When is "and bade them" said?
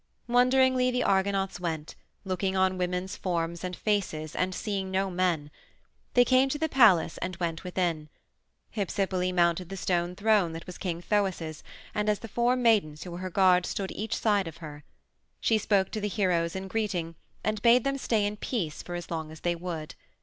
17.43-17.99